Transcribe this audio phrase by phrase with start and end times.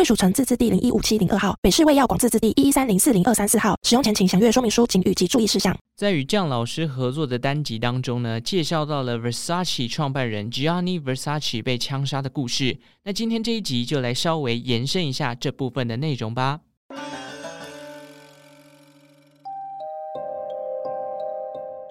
[0.00, 3.76] 贵属城自治地零一五七零二号，北市卫药广自治地一一三零四零二三四号。
[3.82, 5.76] 使用前请详阅说明书、警语及注意事项。
[5.94, 12.78] 在与酱老师合作的单集当中呢，介绍到了 Versace 创办人 Gianni Versace 被枪杀的故事。
[13.04, 16.60] 那今天这一集就来稍微延伸一下这部分的内容吧。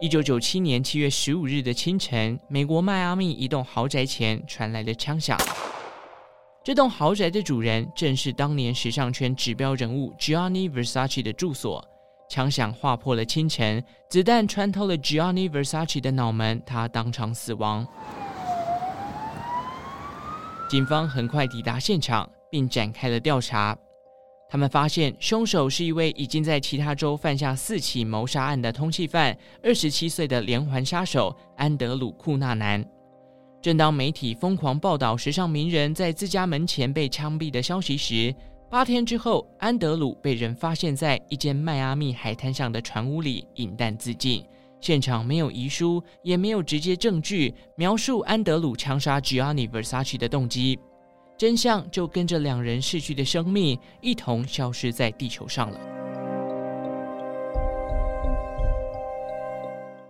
[0.02, 5.38] 一九九七年七月十五日的清晨，美国迈阿密一栋豪宅前传来了枪响。
[6.62, 11.84] 这栋豪宅的主人正是当年时尚圈指标人物 Gianni Versace 的住所。
[12.28, 17.88] 枪响划破了清晨，子弹穿透了 Gianni Versace 的脑门，他当场死亡。
[20.70, 23.76] 警方很快抵达现场，并展开了调查。
[24.48, 32.86] 他们发现凶手是一位已经在其他州犯下四起谋杀案的通缉犯，二十七岁的连环杀手安德鲁·库纳南。
[33.62, 38.34] 正当媒体疯狂报道时尚名人在自家门前被枪毙的消息时，
[38.70, 44.46] 八天之后，安德鲁被人发现在一间迈阿密海滩上的船屋里饮弹自尽。
[44.80, 50.80] 现场没有遗书，也没有直接证据描述安德鲁枪杀 Giani Versace 的动机，
[51.38, 55.80] 真相就跟着两人逝去的生命一同消失在地球上了。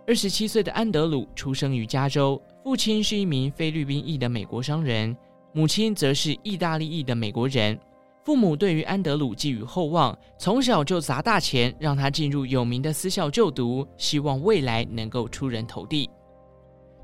[0.06, 2.40] 二十七岁的安德鲁出生于加州。
[2.62, 5.16] 父亲是一名菲律宾裔的美国商人，
[5.52, 7.78] 母亲则是意大利裔的美国人。
[8.22, 16.08] 父母对于安德鲁寄予厚望，从小就砸大钱让他进入有名的私校就读，希望未来能够出人头地。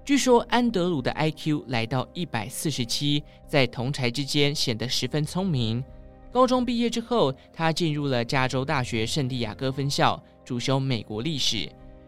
[0.04, 5.82] 据说安德鲁的 IQ 来到一百四十七，在同侪之间显得十分聪明。
[6.30, 11.66] 高中毕业之后，他进入了加州大学圣地亚哥分校，主修美国历史。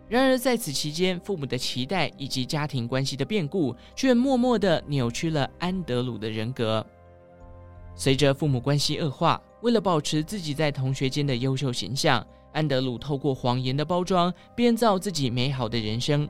[0.09, 6.85] 然而，在此期间，父母的期待以及家庭关系的变故，却默默地扭曲了安德鲁的人格。
[7.95, 16.27] 随着父母关系恶化，为了保持自己在同学间的优秀形象，安德鲁透过谎言的包装，编造自己美好的人生。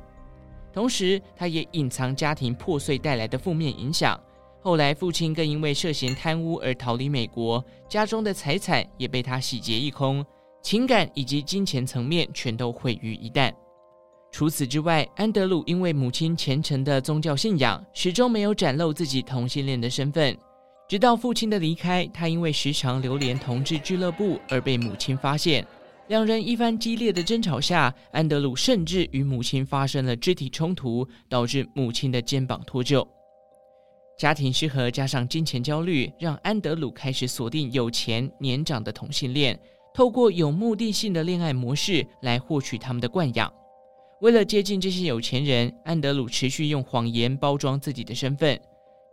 [0.73, 4.21] 同时，他也隐藏家庭破碎带来的负面影响。
[4.61, 10.25] 后来，父亲更因为涉嫌贪污而逃离美国，家中的财产也被他洗劫一空，
[10.63, 13.53] 情感以及金钱层面全都毁于一旦。
[14.39, 20.39] 除此之外，安德鲁因为母亲虔诚的宗教信仰，始终没有展露自己同性恋的身份。
[20.89, 25.67] 直到父亲的离开，他因为时常流连同志俱乐部而被母亲发现。
[26.07, 33.05] 两人一番激烈的争吵下，安德鲁甚至与母亲发生了肢体冲突，导致母亲的肩膀脱臼。
[34.17, 39.59] 家庭失和加上金钱焦虑，让安德鲁开始锁定有钱年长的同性恋，
[39.93, 43.53] 透过有目的性的恋爱模式来获取他们的惯养。
[44.21, 48.61] 为了接近这些有钱人，安德鲁持续用谎言包装自己的身份。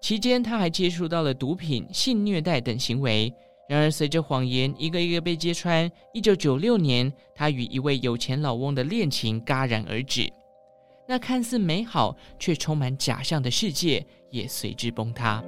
[0.02, 3.32] 期间，他还接触到了毒品、性虐待等行为。
[3.70, 10.28] 然而，随着谎言一个一个被揭穿，一九九六年，他与一位有钱老翁的恋情戛然而止。
[11.08, 15.44] 那看似美好却充满假象的世界也随之崩塌。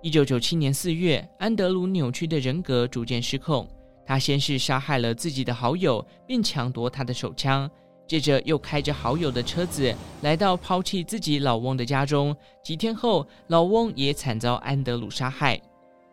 [0.00, 3.68] 一九九七年四月，安德鲁扭曲的人格逐渐失控。
[4.06, 7.68] 他先是杀害了自己的好友，并抢夺他的手枪，
[8.06, 12.34] 接着又开着好友的车子来到抛弃自己老翁的家中。
[12.62, 15.60] 几天后，老翁也惨遭安德鲁杀害。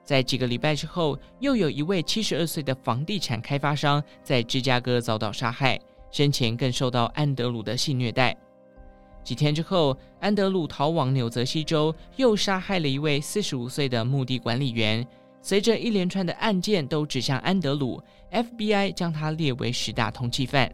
[0.04, 5.80] 在几个礼拜之后，又有一位七十二岁的房地产开发商在芝加哥遭到杀害，
[6.12, 8.36] 生前更受到安德鲁的性虐待。
[9.24, 15.08] 几天之后，安德鲁逃往纽泽西州，又杀害了一位四十五岁的墓地管理员。
[15.44, 18.02] 随着一连串的案件都指向安德鲁
[18.32, 20.72] ，FBI 将他列为十大通缉犯。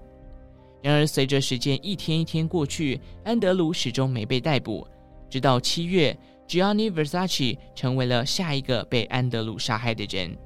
[0.83, 4.87] 然而，随着时间一天一天过去，安德鲁始终没被逮捕。
[5.27, 6.15] 直到七月
[6.47, 10.37] ，Gianni Versace 成为了下一个被安德鲁杀害的人。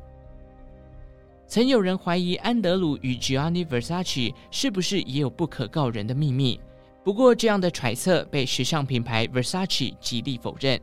[1.45, 6.57] 曾有人怀疑安德鲁与 Gianni Versace 是不是也有不可告人的秘密？
[7.03, 10.79] 不过，这样的揣测被时尚品牌 Versace 极力否认。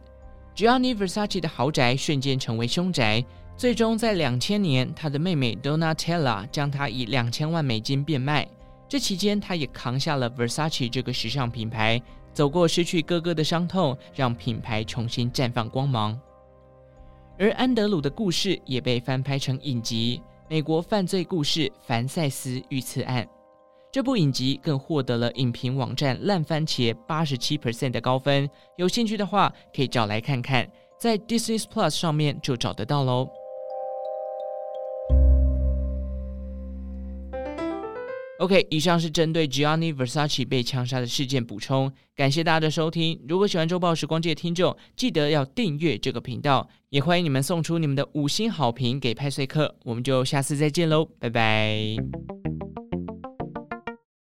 [0.60, 3.24] Gianni Versace 的豪宅瞬间成为凶宅，
[3.56, 8.46] 最终在两千年，他的妹妹 Donatella 将他以两千万美金变卖。
[8.86, 11.98] 这期间，他也扛下了 Versace 这个时尚品牌，
[12.34, 16.20] 走过失去哥哥的伤痛，让品牌重新绽放光芒。
[17.38, 20.20] 而安德鲁的故事也被翻拍成影集
[20.50, 23.24] 《美国犯罪故事：凡赛斯遇刺案》。
[23.92, 28.48] 这部影集更获得了影评网站烂番茄八十七 percent 的高分。
[28.76, 33.28] 有兴趣的话，可以找来看看，在 Disney Plus 上面就找得到喽。
[38.38, 41.92] OK，以上是针对 Gianni Versace 被枪杀的事件补充。
[42.14, 43.20] 感谢大家的收听。
[43.28, 49.74] 如果喜欢周报时光机的听众，记得要订阅这个频道，也欢迎你们送出你们的五星好评给派翠克。
[49.84, 52.49] 我们就下次再见喽，拜拜。